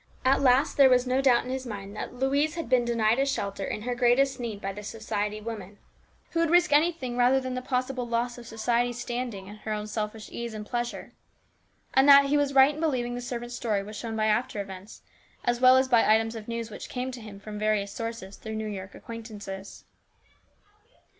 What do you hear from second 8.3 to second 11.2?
of society standing and her own selfish ease and pleasure.